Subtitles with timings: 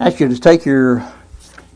[0.00, 1.04] ask you to take your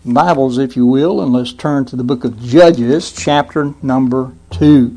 [0.04, 4.96] Bibles, if you will, and let's turn to the book of Judges, chapter number 2.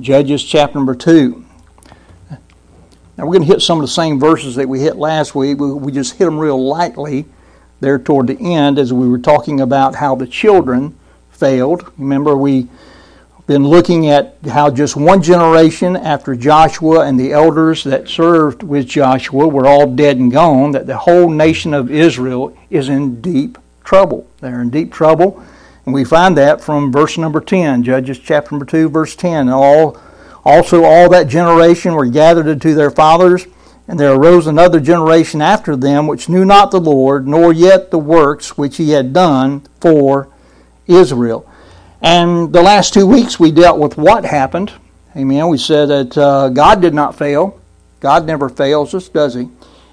[0.00, 1.44] Judges, chapter number 2.
[2.30, 2.38] Now,
[3.18, 5.58] we're going to hit some of the same verses that we hit last week.
[5.60, 7.26] We just hit them real lightly
[7.80, 10.98] there toward the end as we were talking about how the children
[11.30, 11.92] failed.
[11.96, 12.68] Remember, we
[13.52, 18.86] been looking at how just one generation after Joshua and the elders that served with
[18.86, 23.58] Joshua were all dead and gone, that the whole nation of Israel is in deep
[23.84, 24.26] trouble.
[24.40, 25.44] They're in deep trouble.
[25.84, 29.50] And we find that from verse number 10, Judges chapter number 2, verse 10.
[29.50, 30.00] All,
[30.46, 33.46] also, all that generation were gathered unto their fathers,
[33.86, 37.98] and there arose another generation after them which knew not the Lord, nor yet the
[37.98, 40.28] works which he had done for
[40.86, 41.46] Israel.
[42.02, 44.72] And the last two weeks we dealt with what happened.
[45.16, 45.48] Amen.
[45.48, 47.60] We said that uh, God did not fail.
[48.00, 49.48] God never fails us, does He?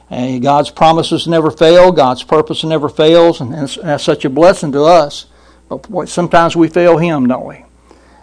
[0.09, 1.91] And God's promises never fail.
[1.91, 5.27] God's purpose never fails, and that's such a blessing to us.
[5.69, 7.63] But sometimes we fail Him, don't we?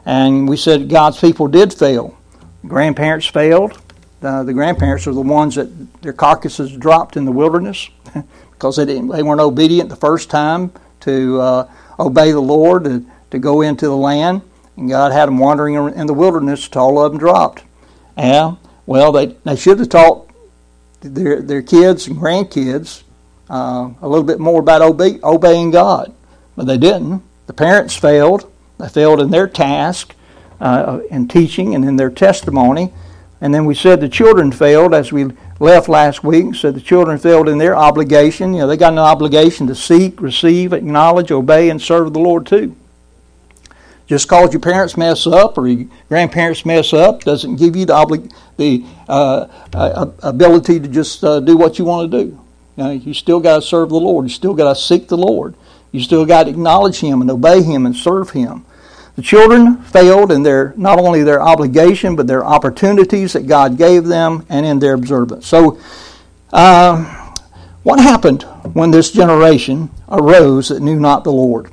[0.04, 2.18] And we said God's people did fail.
[2.66, 3.80] Grandparents failed.
[4.20, 7.88] Uh, the grandparents are the ones that their carcasses dropped in the wilderness
[8.50, 13.08] because they didn't, they weren't obedient the first time to uh, obey the Lord and
[13.30, 14.42] to go into the land.
[14.76, 17.62] And God had them wandering in the wilderness until all of them dropped.
[18.16, 20.30] Yeah, well, they, they should have taught
[21.00, 23.02] their, their kids and grandkids
[23.50, 26.14] uh, a little bit more about obe- obeying God,
[26.56, 27.22] but they didn't.
[27.46, 28.50] The parents failed.
[28.78, 30.14] They failed in their task,
[30.60, 32.92] uh, in teaching, and in their testimony.
[33.40, 35.26] And then we said the children failed as we
[35.60, 36.54] left last week.
[36.54, 38.54] Said the children failed in their obligation.
[38.54, 42.46] You know, they got an obligation to seek, receive, acknowledge, obey, and serve the Lord
[42.46, 42.74] too.
[44.06, 47.92] Just because your parents mess up or your grandparents mess up doesn't give you the,
[47.92, 52.28] obli- the uh, uh, ability to just uh, do what you want to do.
[52.76, 54.26] You, know, you still got to serve the Lord.
[54.26, 55.56] You still got to seek the Lord.
[55.90, 58.64] You still got to acknowledge Him and obey Him and serve Him.
[59.16, 64.04] The children failed in their not only their obligation but their opportunities that God gave
[64.04, 65.46] them and in their observance.
[65.46, 65.80] So,
[66.52, 67.32] uh,
[67.82, 68.42] what happened
[68.74, 71.70] when this generation arose that knew not the Lord?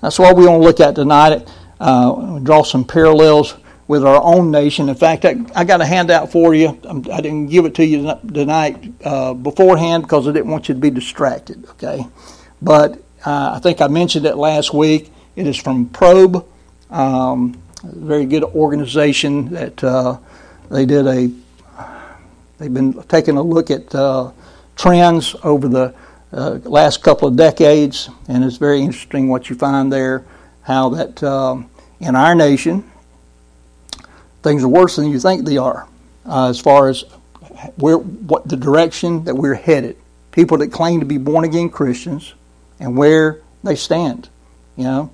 [0.00, 1.46] That's what we want to look at tonight
[1.80, 3.54] uh, draw some parallels
[3.88, 4.88] with our own nation.
[4.88, 6.78] In fact, I, I got a handout for you.
[7.12, 10.80] I didn't give it to you tonight uh, beforehand because I didn't want you to
[10.80, 12.04] be distracted, okay?
[12.60, 15.12] But uh, I think I mentioned it last week.
[15.36, 16.44] It is from Probe,
[16.90, 20.18] um, a very good organization that uh,
[20.70, 21.30] they did a,
[22.58, 24.32] they've been taking a look at uh,
[24.74, 25.94] trends over the
[26.32, 30.24] uh, last couple of decades, and it's very interesting what you find there
[30.66, 32.90] how that um, in our nation
[34.42, 35.88] things are worse than you think they are,
[36.26, 37.02] uh, as far as
[37.76, 39.96] where what the direction that we're headed.
[40.32, 42.34] People that claim to be born again Christians
[42.78, 44.28] and where they stand.
[44.76, 45.10] You know,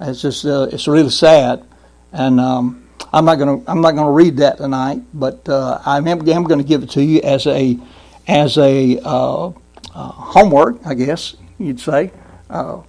[0.00, 1.64] it's just uh, it's really sad,
[2.12, 6.08] and um, I'm not to I'm not to read that tonight, but uh, I am,
[6.08, 7.78] am going to give it to you as a
[8.26, 9.52] as a uh, uh,
[9.94, 12.12] homework, I guess you'd say,
[12.50, 12.82] uh,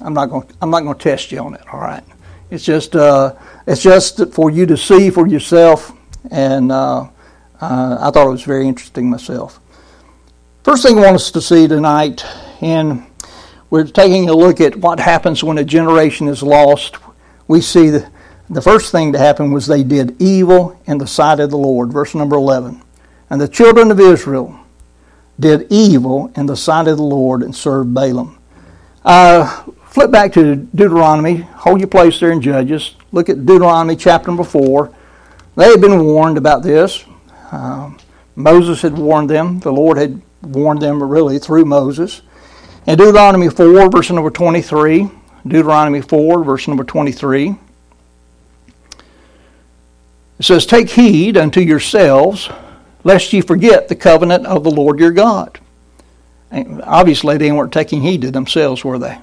[0.00, 0.48] I'm not going.
[0.60, 1.62] I'm not going to test you on it.
[1.72, 2.04] All right.
[2.50, 2.96] It's just.
[2.96, 3.34] Uh,
[3.66, 5.92] it's just for you to see for yourself,
[6.30, 7.08] and uh,
[7.60, 9.60] uh, I thought it was very interesting myself.
[10.64, 12.24] First thing I want us to see tonight,
[12.60, 13.06] and
[13.70, 16.96] we're taking a look at what happens when a generation is lost.
[17.46, 18.10] We see the,
[18.48, 21.92] the first thing to happen was they did evil in the sight of the Lord.
[21.92, 22.82] Verse number 11.
[23.30, 24.58] And the children of Israel
[25.38, 28.36] did evil in the sight of the Lord and served Baalim.
[29.04, 32.94] Uh, flip back to Deuteronomy, hold your place there in Judges.
[33.12, 34.94] Look at Deuteronomy chapter number 4.
[35.56, 37.04] They had been warned about this.
[37.50, 37.98] Um,
[38.36, 39.58] Moses had warned them.
[39.58, 42.22] The Lord had warned them really through Moses.
[42.86, 45.10] In Deuteronomy 4, verse number 23,
[45.46, 47.56] Deuteronomy 4, verse number 23,
[50.38, 52.48] it says, Take heed unto yourselves,
[53.02, 55.58] lest ye forget the covenant of the Lord your God.
[56.50, 59.18] And obviously, they weren't taking heed to themselves, were they?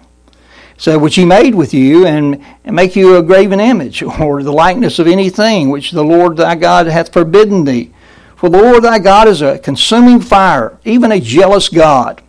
[0.79, 4.51] So, which he made with you, and, and make you a graven image, or the
[4.51, 7.91] likeness of anything which the Lord thy God hath forbidden thee.
[8.35, 12.21] For the Lord thy God is a consuming fire, even a jealous God.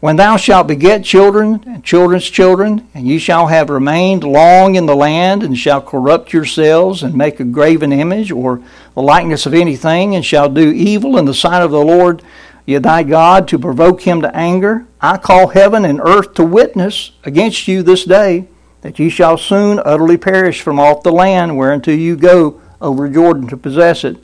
[0.00, 4.86] When thou shalt beget children and children's children, and ye shall have remained long in
[4.86, 8.62] the land, and shall corrupt yourselves, and make a graven image, or
[8.94, 12.22] the likeness of anything, and shall do evil in the sight of the Lord
[12.66, 17.66] thy God to provoke him to anger, I call heaven and earth to witness against
[17.66, 18.46] you this day
[18.82, 23.48] that ye shall soon utterly perish from off the land whereunto you go over Jordan
[23.48, 24.16] to possess it.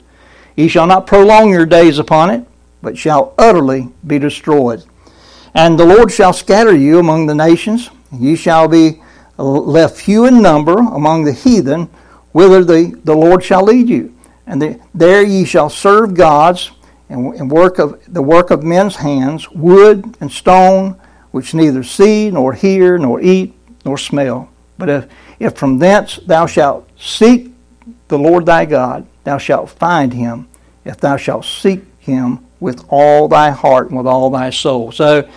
[0.55, 2.45] Ye shall not prolong your days upon it,
[2.81, 4.85] but shall utterly be destroyed.
[5.53, 9.01] And the Lord shall scatter you among the nations, and you shall be
[9.37, 11.89] left few in number among the heathen,
[12.31, 14.15] whither the, the Lord shall lead you.
[14.45, 16.71] And the, there ye shall serve gods,
[17.09, 20.99] and, and work of the work of men's hands, wood and stone,
[21.31, 23.53] which neither see, nor hear, nor eat,
[23.85, 24.49] nor smell.
[24.77, 25.07] But if,
[25.39, 27.51] if from thence thou shalt seek
[28.07, 30.47] the Lord thy God, thou shalt find him,
[30.85, 34.91] if thou shalt seek him with all thy heart and with all thy soul.
[34.91, 35.27] So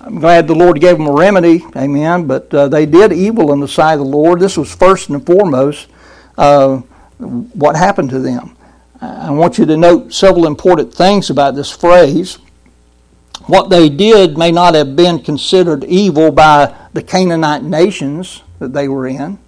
[0.00, 2.26] I'm glad the Lord gave them a remedy, amen.
[2.26, 4.40] But uh, they did evil in the sight of the Lord.
[4.40, 5.88] This was first and foremost
[6.36, 6.78] uh,
[7.18, 8.56] what happened to them.
[9.02, 12.38] I want you to note several important things about this phrase.
[13.46, 18.86] What they did may not have been considered evil by the Canaanite nations that they
[18.86, 19.40] were in.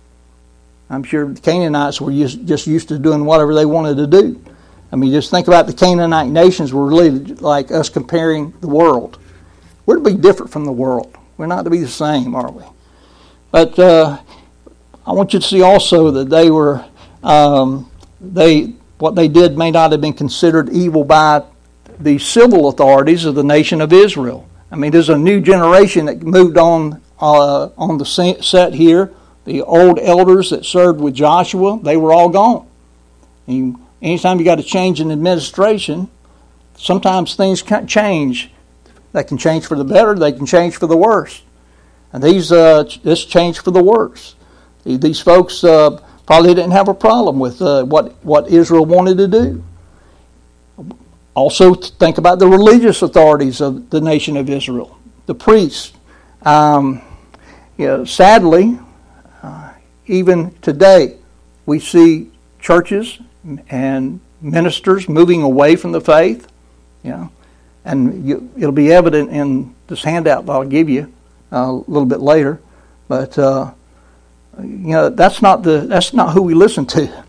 [0.90, 4.42] I'm sure the Canaanites were just used to doing whatever they wanted to do.
[4.90, 9.18] I mean, just think about the Canaanite nations were really like us comparing the world.
[9.86, 11.16] We're to be different from the world.
[11.36, 12.64] We're not to be the same, are we?
[13.52, 14.18] But uh,
[15.06, 16.84] I want you to see also that they were
[17.22, 17.88] um,
[18.20, 21.44] they what they did may not have been considered evil by
[21.98, 24.48] the civil authorities of the nation of Israel.
[24.70, 29.12] I mean, there's a new generation that moved on uh, on the set here.
[29.44, 32.66] The old elders that served with Joshua, they were all gone.
[33.46, 36.08] And anytime you got a change in administration,
[36.76, 38.50] sometimes things can change.
[39.12, 40.14] They can change for the better.
[40.14, 41.42] They can change for the worse.
[42.12, 44.34] And these uh, this changed for the worse.
[44.84, 49.28] These folks uh, probably didn't have a problem with uh, what what Israel wanted to
[49.28, 49.64] do.
[51.34, 55.92] Also, think about the religious authorities of the nation of Israel, the priests.
[56.42, 57.02] Um,
[57.76, 58.78] you know, sadly,
[59.42, 59.72] uh,
[60.06, 61.16] even today,
[61.66, 62.30] we see
[62.60, 63.18] churches
[63.68, 66.46] and ministers moving away from the faith.
[67.02, 67.32] You know,
[67.84, 71.12] and you, it'll be evident in this handout that I'll give you
[71.52, 72.60] uh, a little bit later.
[73.08, 73.72] But uh,
[74.58, 77.24] you know, that's not the that's not who we listen to.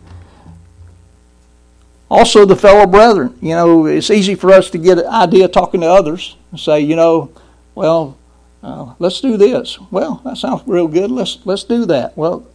[2.09, 3.37] Also, the fellow brethren.
[3.41, 6.79] You know, it's easy for us to get an idea talking to others and say,
[6.79, 7.31] you know,
[7.73, 8.17] well,
[8.61, 9.79] uh, let's do this.
[9.91, 11.11] Well, that sounds real good.
[11.11, 12.17] Let's let's do that.
[12.17, 12.47] Well,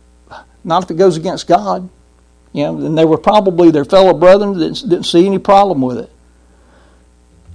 [0.64, 1.88] not if it goes against God.
[2.52, 5.98] You know, and they were probably their fellow brethren that didn't see any problem with
[5.98, 6.10] it.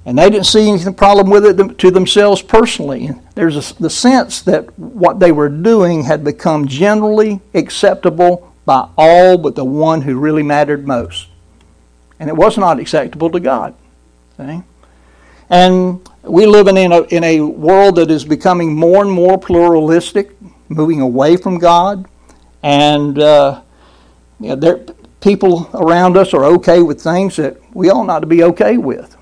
[0.06, 3.10] And they didn't see any problem with it to themselves personally.
[3.34, 9.38] There's a, the sense that what they were doing had become generally acceptable by all
[9.38, 11.28] but the one who really mattered most
[12.20, 13.76] and it was not acceptable to God.
[15.50, 20.36] And we live in a, in a world that is becoming more and more pluralistic,
[20.70, 22.08] moving away from God,
[22.64, 23.62] and uh,
[24.40, 24.86] you know, there,
[25.22, 29.15] people around us are okay with things that we ought not to be okay with.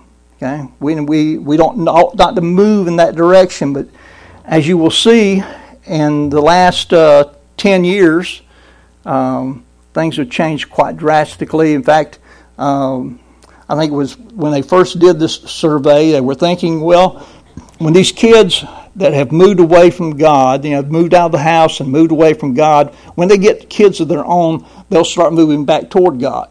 [0.43, 3.87] Okay, we we we don't not, not to move in that direction, but
[4.43, 5.41] as you will see
[5.85, 8.41] in the last uh, ten years,
[9.05, 9.63] um,
[9.93, 11.73] things have changed quite drastically.
[11.73, 12.19] In fact,
[12.57, 13.21] um,
[13.69, 17.19] I think it was when they first did this survey, they were thinking, well,
[17.77, 18.65] when these kids
[18.97, 22.11] that have moved away from God, you know, moved out of the house and moved
[22.11, 26.19] away from God, when they get kids of their own, they'll start moving back toward
[26.19, 26.49] God.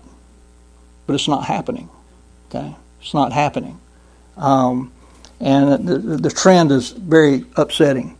[1.06, 1.90] But it's not happening.
[2.48, 3.78] Okay, it's not happening,
[4.36, 4.92] um,
[5.40, 8.16] and the, the trend is very upsetting.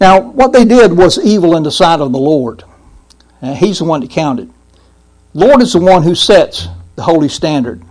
[0.00, 2.64] Now, what they did was evil in the sight of the Lord.
[3.40, 4.50] And he's the one that counted.
[5.32, 7.82] Lord is the one who sets the holy standard.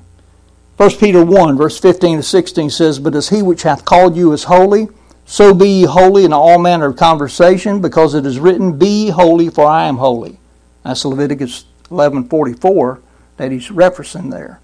[0.77, 4.33] 1 Peter 1, verse 15 to 16 says, But as he which hath called you
[4.33, 4.89] is holy,
[5.25, 9.49] so be ye holy in all manner of conversation, because it is written, Be holy,
[9.49, 10.39] for I am holy.
[10.83, 12.99] That's Leviticus 11:44
[13.37, 14.59] that he's referencing there.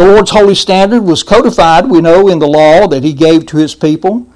[0.00, 3.58] The Lord's holy standard was codified, we know, in the law that he gave to
[3.58, 4.26] his people.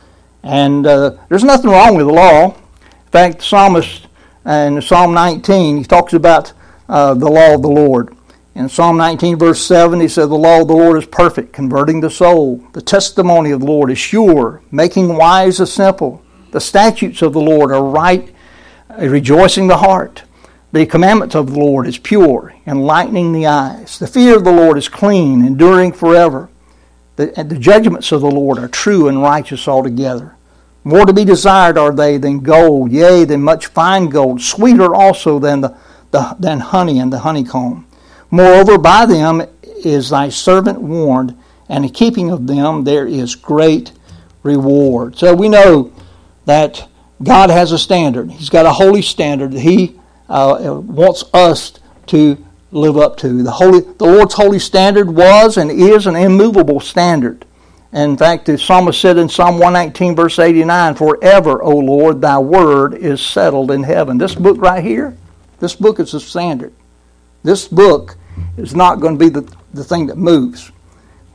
[0.43, 2.55] And uh, there's nothing wrong with the law.
[2.55, 4.07] In fact, the psalmist
[4.45, 6.53] in Psalm 19, he talks about
[6.87, 8.15] uh, the law of the Lord.
[8.55, 12.03] In Psalm 19, verse 7, he said, The law of the Lord is perfect, converting
[12.03, 12.63] the soul.
[12.75, 16.23] The testimony of the Lord is sure, making wise the simple.
[16.51, 18.35] The statutes of the Lord are right,
[18.91, 20.25] uh, rejoicing the heart.
[20.75, 23.99] The commandments of the Lord is pure, enlightening the eyes.
[23.99, 26.51] The fear of the Lord is clean, enduring forever.
[27.15, 30.35] The, the judgments of the Lord are true and righteous altogether.
[30.83, 35.39] More to be desired are they than gold, yea, than much fine gold, sweeter also
[35.39, 35.77] than the
[36.15, 37.87] the, than honey and the honeycomb.
[38.31, 41.37] Moreover, by them is thy servant warned,
[41.69, 43.91] and in keeping of them there is great
[44.45, 45.19] reward.
[45.19, 45.93] So we know
[46.45, 46.89] that
[47.23, 48.31] God has a standard.
[48.31, 49.99] He's got a holy standard He
[50.35, 51.75] uh, wants us
[52.07, 53.43] to live up to.
[53.43, 57.45] The holy, the Lord's holy standard was and is an immovable standard,
[57.93, 62.39] And in fact, the psalmist said in Psalm 119, verse 89, Forever, O Lord, thy
[62.39, 64.19] word is settled in heaven.
[64.19, 65.17] This book right here,
[65.61, 66.75] this book is the standard.
[67.45, 68.17] This book
[68.57, 70.73] is not going to be the, the thing that moves.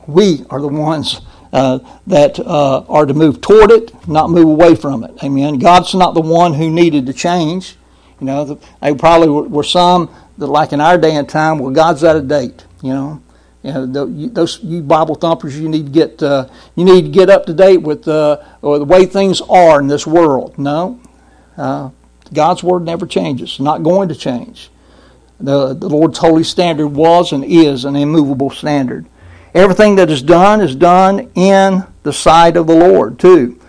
[0.06, 1.22] We are the ones
[1.54, 5.24] uh, that uh, are to move toward it, not move away from it.
[5.24, 5.58] Amen.
[5.58, 7.76] God's not the one who needed to change.
[8.20, 11.58] You know, the, they probably were, were some that, like in our day and time,
[11.58, 12.64] well, God's out of date.
[12.82, 13.22] You know,
[13.62, 17.28] you know, those you Bible thumpers, you need to get uh, you need to get
[17.28, 20.58] up to date with uh, or the way things are in this world.
[20.58, 21.00] No,
[21.56, 21.90] uh,
[22.32, 23.60] God's word never changes.
[23.60, 24.70] Not going to change.
[25.38, 29.06] The the Lord's holy standard was and is an immovable standard.
[29.54, 33.60] Everything that is done is done in the sight of the Lord too.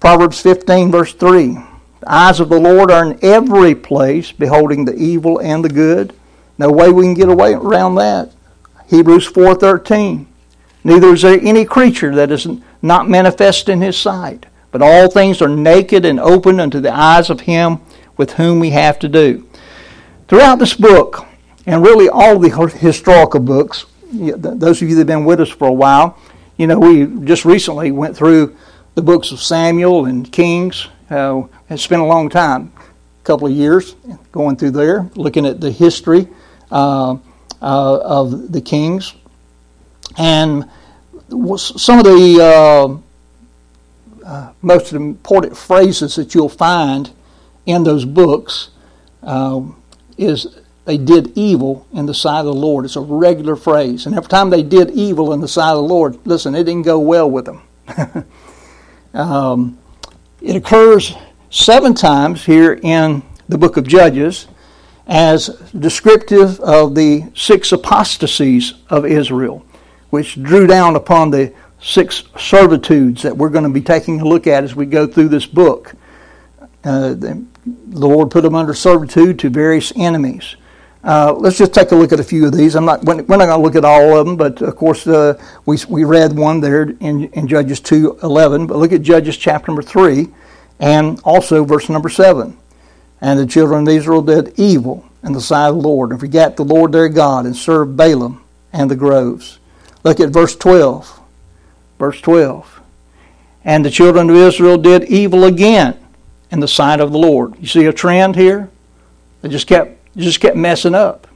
[0.00, 1.58] Proverbs 15 verse 3.
[2.00, 6.12] The eyes of the Lord are in every place, beholding the evil and the good.
[6.58, 8.32] No way we can get away around that.
[8.88, 10.26] Hebrews 4:13.
[10.84, 12.46] Neither is there any creature that is
[12.80, 17.28] not manifest in his sight, but all things are naked and open unto the eyes
[17.28, 17.80] of him
[18.16, 19.44] with whom we have to do.
[20.28, 21.26] Throughout this book,
[21.66, 25.68] and really all the historical books, those of you that have been with us for
[25.68, 26.16] a while,
[26.56, 28.56] you know, we just recently went through
[28.94, 30.88] the books of Samuel and Kings.
[31.10, 33.94] Uh, it's been a long time, a couple of years
[34.32, 36.28] going through there, looking at the history.
[36.70, 37.16] Uh,
[37.62, 39.14] uh, of the kings.
[40.16, 40.68] And
[41.28, 47.10] some of the uh, uh, most important phrases that you'll find
[47.64, 48.70] in those books
[49.22, 49.62] uh,
[50.16, 50.46] is
[50.84, 52.84] they did evil in the sight of the Lord.
[52.84, 54.06] It's a regular phrase.
[54.06, 56.82] And every time they did evil in the sight of the Lord, listen, it didn't
[56.82, 57.62] go well with them.
[59.14, 59.78] um,
[60.40, 61.14] it occurs
[61.56, 64.46] seven times here in the book of Judges
[65.06, 65.48] as
[65.78, 69.64] descriptive of the six apostasies of Israel,
[70.10, 74.46] which drew down upon the six servitudes that we're going to be taking a look
[74.46, 75.94] at as we go through this book.
[76.84, 77.46] Uh, the,
[77.88, 80.54] Lord put them under servitude to various enemies.
[81.02, 82.76] Uh, let's just take a look at a few of these.
[82.76, 85.42] I'm not, we're not going to look at all of them, but of course uh,
[85.64, 88.68] we, we read one there in, in Judges 2.11.
[88.68, 90.28] But look at Judges chapter number 3
[90.78, 92.56] and also verse number 7.
[93.20, 96.56] And the children of Israel did evil in the sight of the Lord, and forgot
[96.56, 98.40] the Lord their God, and served Baalim
[98.72, 99.58] and the groves.
[100.04, 101.20] Look at verse 12.
[101.98, 102.80] Verse 12.
[103.64, 105.98] And the children of Israel did evil again
[106.50, 107.54] in the sight of the Lord.
[107.58, 108.70] You see a trend here?
[109.42, 111.26] They just kept just kept messing up.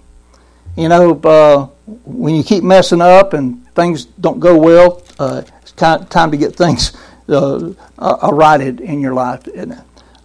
[0.77, 1.67] You know, uh,
[2.05, 6.37] when you keep messing up and things don't go well, uh, it's time, time to
[6.37, 6.97] get things
[7.31, 9.49] uh, uh, righted in your life.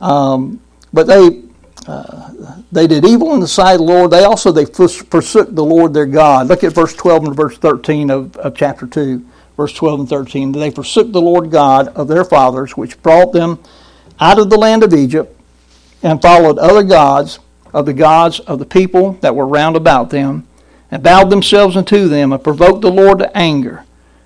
[0.02, 0.62] Um,
[0.94, 1.44] but they
[1.88, 2.32] uh,
[2.72, 4.12] they did evil in the sight of the Lord.
[4.12, 6.48] They also they forsook the Lord their God.
[6.48, 9.24] Look at verse 12 and verse 13 of, of chapter 2,
[9.56, 10.52] verse 12 and 13.
[10.52, 13.60] They forsook the Lord God of their fathers, which brought them
[14.20, 15.40] out of the land of Egypt,
[16.02, 17.40] and followed other gods
[17.74, 20.48] of the gods of the people that were round about them,
[20.90, 23.84] and bowed themselves unto them, and provoked the Lord to anger.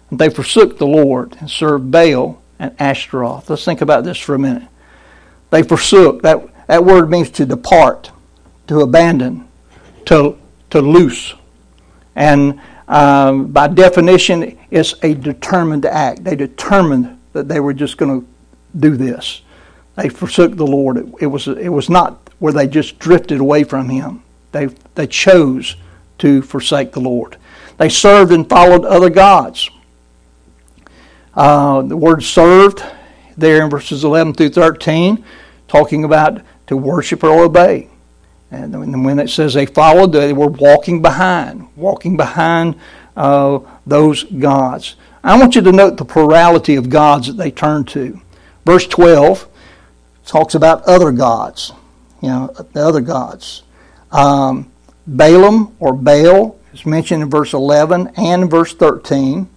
[0.10, 3.50] And they forsook the Lord, and served Baal and Ashtaroth.
[3.50, 4.68] Let's think about this for a minute.
[5.50, 6.22] They forsook.
[6.22, 8.12] That that word means to depart,
[8.68, 9.48] to abandon,
[10.06, 10.38] to,
[10.70, 11.34] to loose.
[12.16, 16.24] And um, by definition, it's a determined act.
[16.24, 18.28] They determined that they were just going to
[18.78, 19.42] do this.
[19.96, 20.98] They forsook the Lord.
[20.98, 24.22] It, it, was, it was not where they just drifted away from Him.
[24.52, 25.76] They, they chose
[26.20, 27.38] to forsake the Lord.
[27.78, 29.72] They served and followed other gods.
[31.40, 32.84] Uh, the word served
[33.38, 35.24] there in verses 11 through 13,
[35.70, 37.88] talking about to worship or obey.
[38.52, 42.78] And when it says they followed, they were walking behind, walking behind
[43.16, 44.98] uh, those gods.
[45.24, 48.20] I want you to note the plurality of gods that they turned to.
[48.66, 49.48] Verse 12
[50.26, 51.72] talks about other gods,
[52.22, 53.64] you know, the other gods.
[54.12, 54.70] Um,
[55.10, 59.48] Baalim or Baal is mentioned in verse 11 and verse 13.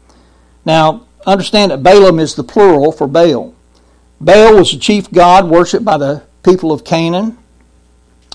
[0.65, 3.55] Now, understand that Baalim is the plural for Baal.
[4.21, 7.38] Baal was the chief god worshipped by the people of Canaan.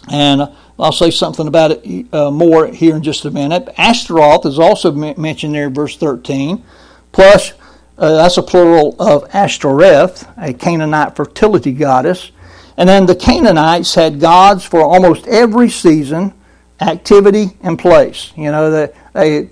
[0.09, 3.67] And I'll say something about it uh, more here in just a minute.
[3.77, 6.63] Ashtaroth is also mentioned there in verse 13.
[7.11, 7.53] Plus,
[7.97, 12.31] uh, that's a plural of Ashtoreth, a Canaanite fertility goddess.
[12.77, 16.33] And then the Canaanites had gods for almost every season,
[16.79, 18.31] activity, and place.
[18.37, 19.49] You know, they, they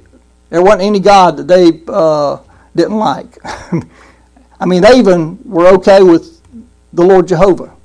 [0.49, 2.37] there wasn't any god that they uh,
[2.75, 3.37] didn't like.
[4.59, 6.41] I mean, they even were okay with
[6.93, 7.75] the Lord Jehovah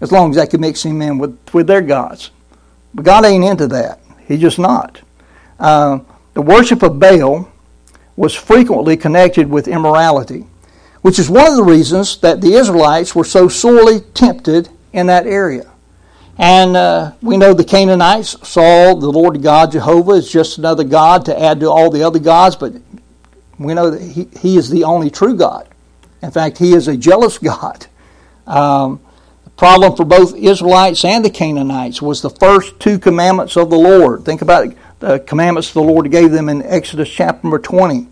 [0.00, 2.30] as long as they could mix him in with, with their gods.
[2.92, 4.00] But God ain't into that.
[4.26, 5.00] He's just not.
[5.58, 6.00] Uh,
[6.34, 7.48] the worship of Baal
[8.16, 10.46] was frequently connected with immorality,
[11.02, 15.26] which is one of the reasons that the Israelites were so sorely tempted in that
[15.26, 15.70] area.
[16.38, 21.24] And uh, we know the Canaanites saw the Lord God Jehovah as just another God
[21.26, 22.74] to add to all the other gods, but
[23.64, 25.68] we know that He, he is the only true God.
[26.22, 27.86] In fact, He is a jealous God.
[28.46, 29.00] Um,
[29.44, 33.78] the problem for both Israelites and the Canaanites was the first two commandments of the
[33.78, 34.24] Lord.
[34.24, 38.08] Think about the commandments the Lord gave them in Exodus chapter number 20.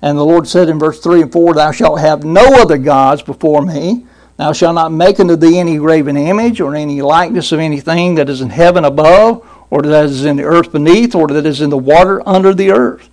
[0.00, 3.22] And the Lord said in verse 3 and 4, Thou shalt have no other gods
[3.22, 4.04] before me.
[4.36, 8.28] Thou shalt not make unto thee any graven image or any likeness of anything that
[8.28, 11.70] is in heaven above, or that is in the earth beneath, or that is in
[11.70, 13.08] the water under the earth.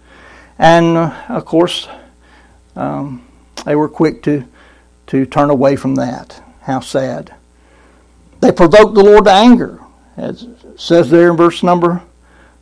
[0.59, 1.87] And uh, of course,
[2.75, 3.25] um,
[3.65, 4.45] they were quick to,
[5.07, 6.43] to turn away from that.
[6.61, 7.33] How sad.
[8.41, 9.79] They provoked the Lord to anger.
[10.17, 12.03] As says there in verse number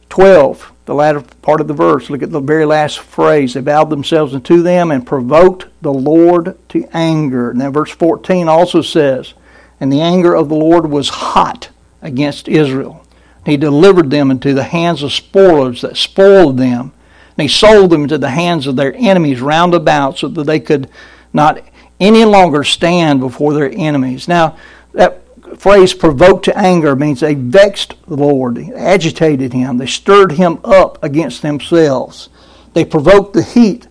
[0.09, 2.09] 12, the latter part of the verse.
[2.09, 3.53] Look at the very last phrase.
[3.53, 7.53] They bowed themselves unto them and provoked the Lord to anger.
[7.53, 9.33] Now, verse 14 also says,
[9.79, 11.69] And the anger of the Lord was hot
[12.01, 13.05] against Israel.
[13.45, 16.93] He delivered them into the hands of spoilers that spoiled them.
[17.37, 20.59] And he sold them into the hands of their enemies round about so that they
[20.59, 20.89] could
[21.33, 21.63] not
[21.99, 24.27] any longer stand before their enemies.
[24.27, 24.57] Now,
[24.93, 25.21] that
[25.57, 31.03] phrase provoked to anger means they vexed the Lord, agitated him, they stirred him up
[31.03, 32.29] against themselves.
[32.73, 33.87] They provoked the heat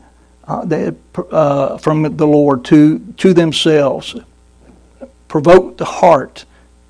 [0.47, 0.93] uh, they,
[1.33, 4.15] uh, from the Lord to, to themselves,
[5.29, 6.45] provoked the heart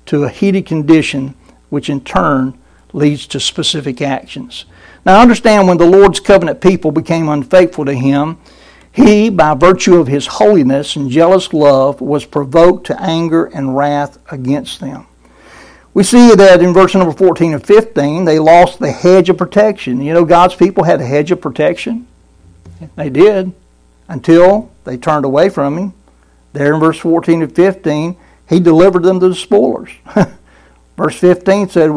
[0.07, 1.33] to a heated condition,
[1.69, 2.57] which in turn
[2.93, 4.65] leads to specific actions.
[5.07, 8.37] Now, understand when the Lord's covenant people became unfaithful to him,
[8.91, 14.19] he, by virtue of his holiness and jealous love, was provoked to anger and wrath
[14.29, 15.07] against them.
[15.93, 20.01] We see that in verse number 14 and 15, they lost the hedge of protection.
[20.01, 22.05] You know, God's people had a hedge of protection.
[22.97, 23.53] They did
[24.09, 25.93] until they turned away from Him.
[26.51, 28.17] There in verse 14 and 15,
[28.49, 29.91] He delivered them to the spoilers.
[30.97, 31.91] verse 15 said,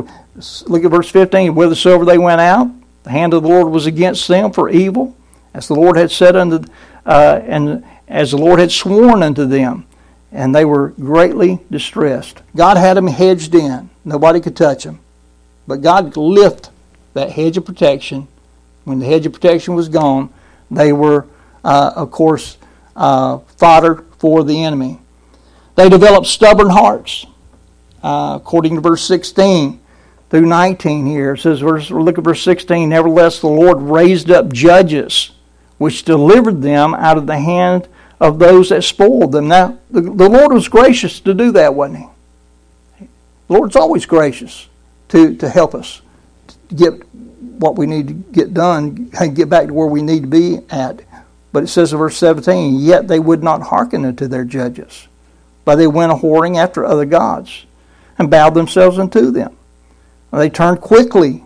[0.68, 2.70] look at verse 15, with the silver they went out,
[3.10, 5.16] hand of the Lord was against them for evil,
[5.52, 6.64] as the Lord had said unto
[7.04, 9.86] uh, and as the Lord had sworn unto them,
[10.32, 12.42] and they were greatly distressed.
[12.54, 15.00] God had them hedged in; nobody could touch them.
[15.66, 16.70] But God lift
[17.14, 18.28] that hedge of protection.
[18.84, 20.32] When the hedge of protection was gone,
[20.70, 21.26] they were,
[21.64, 22.58] uh, of course,
[22.96, 25.00] uh, fodder for the enemy.
[25.74, 27.26] They developed stubborn hearts,
[28.02, 29.79] uh, according to verse 16
[30.30, 31.34] through 19 here.
[31.34, 32.88] It says, verse, look at verse 16.
[32.88, 35.32] Nevertheless, the Lord raised up judges
[35.78, 37.88] which delivered them out of the hand
[38.20, 39.48] of those that spoiled them.
[39.48, 42.10] Now, the, the Lord was gracious to do that, wasn't
[42.98, 43.06] He?
[43.48, 44.68] The Lord's always gracious
[45.08, 46.02] to, to help us
[46.68, 50.22] to get what we need to get done and get back to where we need
[50.22, 51.00] to be at.
[51.52, 55.08] But it says in verse 17, Yet they would not hearken unto their judges,
[55.64, 57.64] but they went a whoring after other gods
[58.18, 59.56] and bowed themselves unto them.
[60.32, 61.42] They turned quickly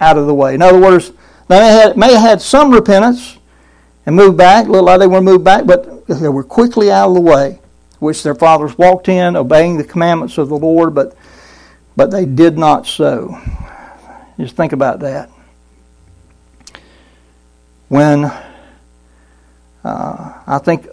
[0.00, 0.54] out of the way.
[0.54, 1.12] In other words,
[1.48, 3.38] they may have, may have had some repentance,
[4.08, 4.66] and moved back.
[4.66, 7.60] A little like they were moved back, but they were quickly out of the way,
[7.98, 11.14] which their fathers walked in, obeying the commandments of the Lord, but
[11.94, 13.38] but they did not so.
[14.38, 15.28] Just think about that.
[17.88, 18.24] When
[19.84, 20.88] uh, I think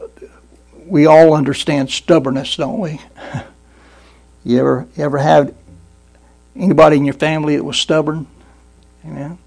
[0.86, 3.00] we all understand stubbornness, don't we?
[4.44, 5.56] you ever you ever have
[6.56, 8.28] anybody in your family that was stubborn?
[9.06, 9.38] Amen.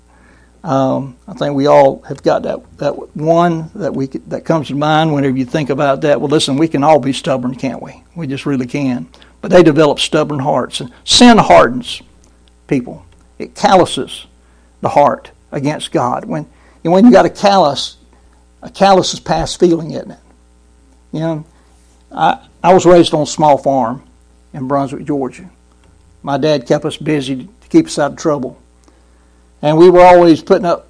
[0.64, 4.74] Um, I think we all have got that that one that we that comes to
[4.74, 6.20] mind whenever you think about that.
[6.20, 8.02] Well, listen, we can all be stubborn, can't we?
[8.16, 9.08] We just really can.
[9.40, 10.80] But they develop stubborn hearts.
[10.80, 12.02] And sin hardens
[12.66, 13.06] people.
[13.38, 14.26] It calluses
[14.80, 16.24] the heart against God.
[16.24, 16.46] When
[16.82, 17.96] and when you got a callous,
[18.60, 20.20] a callous is past feeling, isn't it?
[21.12, 21.44] You know,
[22.10, 24.02] I I was raised on a small farm
[24.52, 25.48] in Brunswick, Georgia.
[26.22, 28.60] My dad kept us busy to keep us out of trouble
[29.62, 30.86] and we were always putting up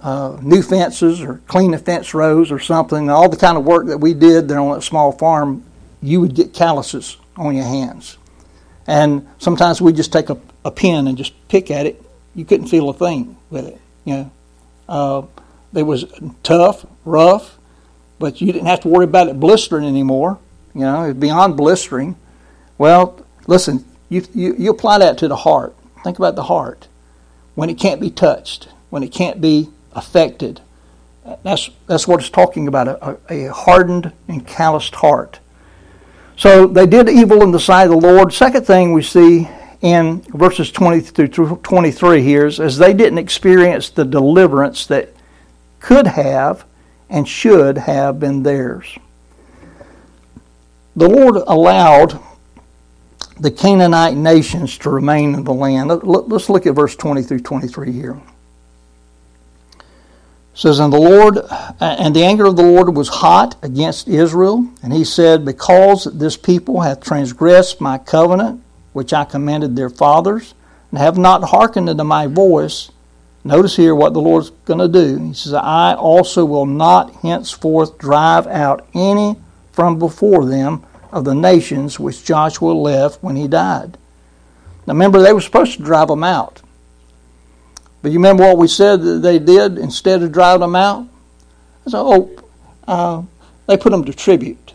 [0.00, 3.08] uh, new fences or cleaning the fence rows or something.
[3.08, 5.64] All the kind of work that we did there on that small farm,
[6.02, 8.18] you would get calluses on your hands.
[8.86, 12.02] And sometimes we just take a, a pen and just pick at it.
[12.34, 13.80] You couldn't feel a thing with it.
[14.04, 14.30] You know,
[14.88, 15.22] uh,
[15.74, 16.04] it was
[16.42, 17.58] tough, rough,
[18.18, 20.38] but you didn't have to worry about it blistering anymore.
[20.74, 22.16] You know, it's beyond blistering.
[22.78, 25.74] Well, listen, you, you, you apply that to the heart.
[26.04, 26.86] Think about the heart
[27.54, 30.60] when it can't be touched, when it can't be affected.
[31.42, 35.40] That's, that's what it's talking about a, a hardened and calloused heart.
[36.36, 38.34] So they did evil in the sight of the Lord.
[38.34, 39.48] Second thing we see
[39.80, 45.10] in verses 20 through 23 here is as they didn't experience the deliverance that
[45.80, 46.64] could have
[47.08, 48.98] and should have been theirs.
[50.96, 52.20] The Lord allowed
[53.42, 55.88] the Canaanite nations to remain in the land.
[56.04, 58.20] Let's look at verse 20 through 23 here.
[59.74, 59.84] It
[60.54, 61.38] says, And the Lord
[61.80, 66.36] and the anger of the Lord was hot against Israel, and he said, Because this
[66.36, 70.54] people hath transgressed my covenant, which I commanded their fathers,
[70.90, 72.92] and have not hearkened unto my voice.
[73.42, 75.18] Notice here what the Lord's going to do.
[75.18, 79.34] He says, I also will not henceforth drive out any
[79.72, 83.98] from before them of the nations which Joshua left when he died.
[84.86, 86.62] Now remember, they were supposed to drive them out.
[88.00, 91.06] But you remember what we said that they did instead of driving them out?
[91.86, 92.30] I said, oh,
[92.88, 93.22] uh,
[93.66, 94.74] they put them to tribute.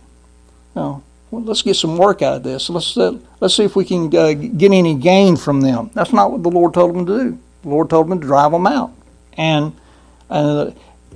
[0.76, 2.70] Know, well, let's get some work out of this.
[2.70, 5.90] Let's uh, let's see if we can uh, get any gain from them.
[5.94, 7.40] That's not what the Lord told them to do.
[7.64, 8.94] The Lord told them to drive them out,
[9.34, 9.76] and
[10.30, 10.72] uh,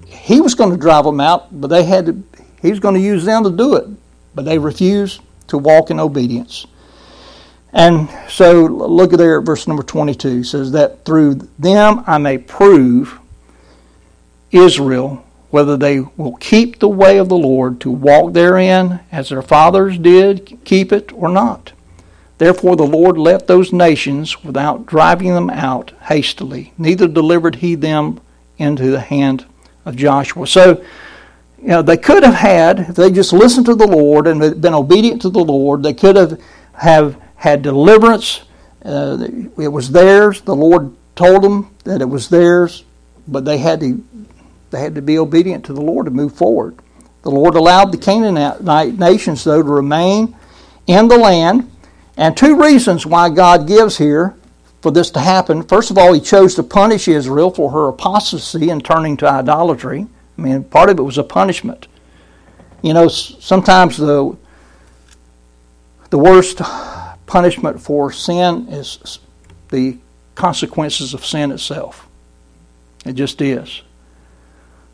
[0.08, 2.24] He was going to drive them out, but they had to.
[2.62, 3.88] He was going to use them to do it,
[4.36, 6.66] but they refuse to walk in obedience.
[7.74, 10.28] And so look at there at verse number 22.
[10.28, 13.20] It says that through them I may prove
[14.52, 19.42] Israel whether they will keep the way of the Lord to walk therein as their
[19.42, 21.74] fathers did keep it or not.
[22.38, 28.20] Therefore the Lord left those nations without driving them out hastily, neither delivered he them
[28.58, 29.46] into the hand
[29.86, 30.48] of Joshua.
[30.48, 30.84] So,
[31.62, 34.74] you know, they could have had, if they just listened to the Lord and been
[34.74, 36.42] obedient to the Lord, they could have,
[36.74, 38.42] have had deliverance.
[38.84, 40.42] Uh, it was theirs.
[40.42, 42.84] The Lord told them that it was theirs,
[43.28, 44.04] but they had to
[44.72, 46.78] they had to be obedient to the Lord to move forward.
[47.24, 50.36] The Lord allowed the Canaanite nations, though, to remain
[50.88, 51.70] in the land.
[52.18, 54.34] And two reasons why God gives here
[54.82, 55.62] for this to happen.
[55.64, 60.08] First of all, He chose to punish Israel for her apostasy and turning to idolatry.
[60.42, 61.88] I mean, part of it was a punishment.
[62.82, 64.36] You know, sometimes the
[66.10, 66.58] the worst
[67.28, 69.20] punishment for sin is
[69.70, 69.98] the
[70.34, 72.08] consequences of sin itself.
[73.06, 73.84] It just is.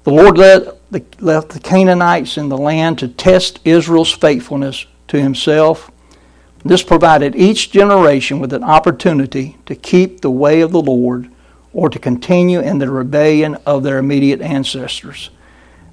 [0.03, 5.21] The Lord let the, left the Canaanites in the land to test Israel's faithfulness to
[5.21, 5.89] Himself.
[6.63, 11.31] This provided each generation with an opportunity to keep the way of the Lord
[11.71, 15.29] or to continue in the rebellion of their immediate ancestors.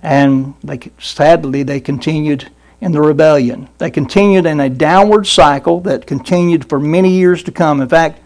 [0.04, 2.50] And they, sadly, they continued
[2.82, 3.70] in the rebellion.
[3.78, 7.80] They continued in a downward cycle that continued for many years to come.
[7.80, 8.20] In fact,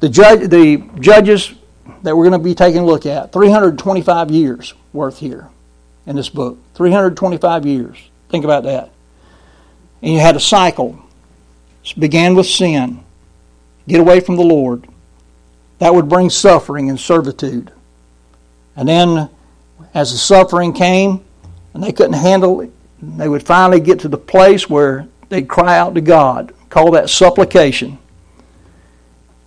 [0.00, 1.54] the, judge, the judges
[2.02, 5.48] that we're going to be taking a look at, 325 years worth here
[6.06, 6.58] in this book.
[6.74, 7.96] 325 years.
[8.28, 8.90] Think about that.
[10.02, 10.98] And you had a cycle.
[11.84, 13.04] It began with sin.
[13.86, 14.88] Get away from the Lord.
[15.78, 17.70] That would bring suffering and servitude.
[18.74, 19.30] And then,
[19.94, 21.24] as the suffering came,
[21.74, 22.70] and they couldn't handle it,
[23.02, 27.10] they would finally get to the place where they'd cry out to God, call that
[27.10, 27.98] supplication.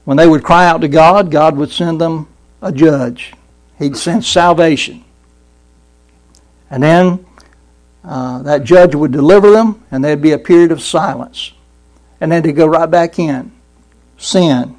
[0.04, 2.28] When they would cry out to God, God would send them
[2.62, 3.34] a judge.
[3.80, 5.04] He'd send salvation.
[6.70, 7.26] And then
[8.04, 11.54] uh, that judge would deliver them, and there'd be a period of silence.
[12.22, 13.52] And then they'd go right back in
[14.18, 14.76] sin,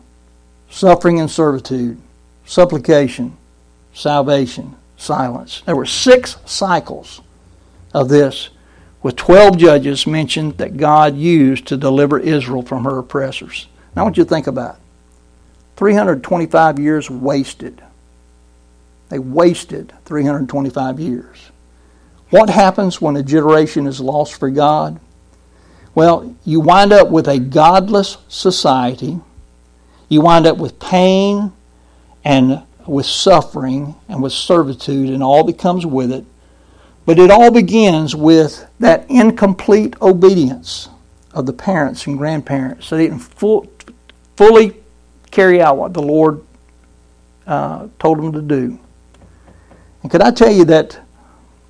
[0.70, 1.98] suffering and servitude,
[2.44, 3.36] supplication,
[3.92, 5.62] salvation, silence.
[5.66, 7.20] There were six cycles
[7.92, 8.50] of this
[9.02, 13.68] with 12 judges mentioned that God used to deliver Israel from her oppressors.
[13.94, 14.80] Now, I want you to think about it.
[15.76, 17.82] 325 years wasted.
[19.08, 21.50] They wasted 325 years.
[22.30, 24.98] What happens when a generation is lost for God?
[25.94, 29.20] Well, you wind up with a godless society.
[30.08, 31.52] You wind up with pain
[32.24, 36.24] and with suffering and with servitude and all that comes with it.
[37.04, 40.88] But it all begins with that incomplete obedience
[41.32, 42.86] of the parents and grandparents.
[42.86, 43.70] So they didn't full,
[44.36, 44.74] fully
[45.30, 46.42] carry out what the Lord
[47.46, 48.78] uh, told them to do.
[50.02, 50.98] And could I tell you that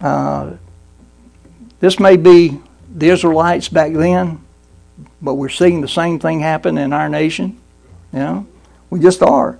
[0.00, 0.52] uh,
[1.80, 2.60] this may be
[2.94, 4.42] the Israelites back then,
[5.20, 7.60] but we're seeing the same thing happen in our nation?
[8.12, 8.46] You know,
[8.88, 9.58] we just are.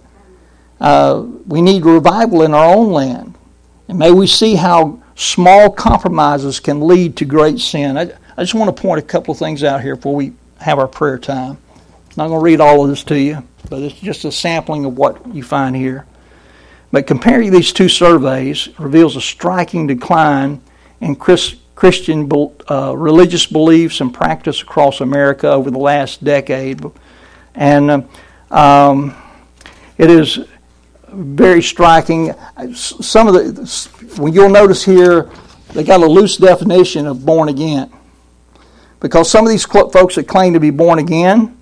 [0.81, 3.35] Uh, we need revival in our own land.
[3.89, 7.97] And may we see how small compromises can lead to great sin.
[7.97, 10.79] I, I just want to point a couple of things out here before we have
[10.79, 11.59] our prayer time.
[11.73, 14.85] I'm not going to read all of this to you, but it's just a sampling
[14.85, 16.07] of what you find here.
[16.93, 20.61] But comparing these two surveys reveals a striking decline
[21.01, 22.31] in Chris, Christian
[22.71, 26.83] uh, religious beliefs and practice across America over the last decade.
[27.55, 28.09] And
[28.51, 29.15] um,
[29.99, 30.41] it is
[31.17, 32.35] very striking.
[32.75, 35.31] Some of the, when you'll notice here,
[35.73, 37.93] they got a loose definition of born again.
[39.01, 41.57] Because some of these folks that claim to be born again,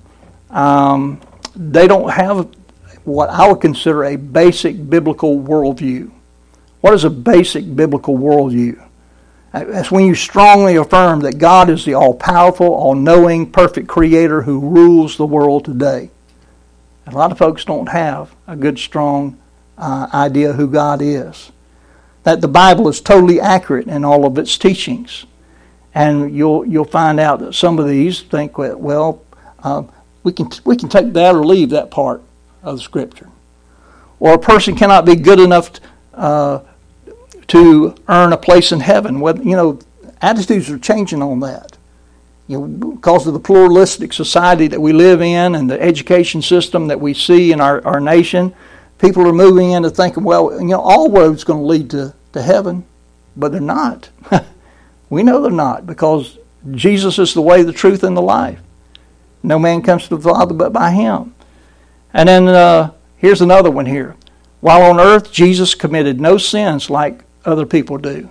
[0.50, 1.20] um,
[1.56, 2.48] they don't have
[3.04, 6.10] what I would consider a basic biblical worldview.
[6.80, 8.80] What is a basic biblical worldview?
[9.52, 14.42] That's when you strongly affirm that God is the all powerful, all knowing, perfect creator
[14.42, 16.10] who rules the world today.
[17.06, 19.38] a lot of folks don't have a good, strong
[19.78, 21.52] uh, idea who God is.
[22.22, 25.26] That the Bible is totally accurate in all of its teachings.
[25.94, 29.22] And you'll, you'll find out that some of these think, well,
[29.62, 29.84] uh,
[30.22, 32.22] we, can, we can take that or leave that part
[32.62, 33.28] of the Scripture.
[34.18, 35.70] Or a person cannot be good enough
[36.14, 36.60] uh,
[37.48, 39.20] to earn a place in heaven.
[39.20, 39.78] Well, you know,
[40.22, 41.76] attitudes are changing on that.
[42.46, 46.88] You know, because of the pluralistic society that we live in and the education system
[46.88, 48.54] that we see in our, our nation,
[48.98, 52.42] people are moving into thinking, well, you know, all roads going to lead to, to
[52.42, 52.84] heaven,
[53.36, 54.10] but they're not.
[55.10, 56.38] we know they're not because
[56.70, 58.60] Jesus is the way, the truth, and the life.
[59.42, 61.34] No man comes to the Father but by Him.
[62.12, 64.16] And then uh, here's another one here.
[64.60, 68.30] While on earth, Jesus committed no sins like other people do.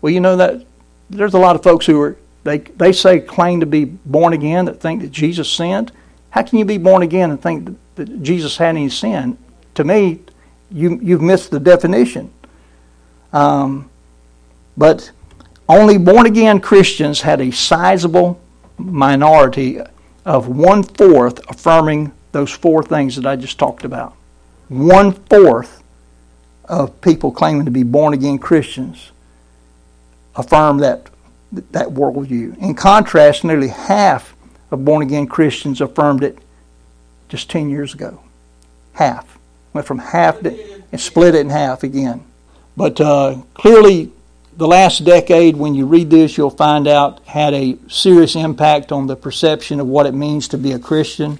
[0.00, 0.64] Well, you know that
[1.10, 4.64] there's a lot of folks who are they they say claim to be born again
[4.66, 5.92] that think that Jesus sinned.
[6.30, 9.36] How can you be born again and think that, that Jesus had any sin?
[9.78, 10.18] To me,
[10.72, 12.32] you you've missed the definition.
[13.32, 13.88] Um,
[14.76, 15.12] but
[15.68, 18.40] only born again Christians had a sizable
[18.76, 19.78] minority
[20.24, 24.16] of one fourth affirming those four things that I just talked about.
[24.66, 25.84] One fourth
[26.64, 29.12] of people claiming to be born again Christians
[30.34, 31.08] affirm that
[31.52, 32.58] that worldview.
[32.58, 34.34] In contrast, nearly half
[34.72, 36.36] of born again Christians affirmed it
[37.28, 38.18] just 10 years ago.
[38.94, 39.37] Half.
[39.78, 42.24] Went from half to, and split it in half again.
[42.76, 44.10] But uh, clearly,
[44.56, 49.06] the last decade, when you read this, you'll find out had a serious impact on
[49.06, 51.38] the perception of what it means to be a Christian.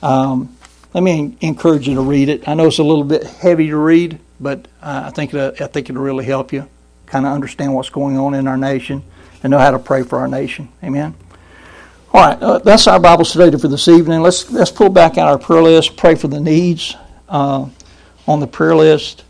[0.00, 0.56] Um,
[0.94, 2.46] let me encourage you to read it.
[2.46, 5.90] I know it's a little bit heavy to read, but I think it, I think
[5.90, 6.68] it'll really help you
[7.06, 9.02] kind of understand what's going on in our nation
[9.42, 10.68] and know how to pray for our nation.
[10.84, 11.16] Amen.
[12.14, 14.22] All right, uh, that's our Bible study for this evening.
[14.22, 16.94] Let's let's pull back out our prayer list, pray for the needs
[17.28, 17.68] uh,
[18.26, 19.24] on the prayer list.